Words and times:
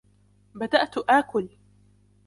بدأت 0.55 0.97
آكل. 1.09 1.49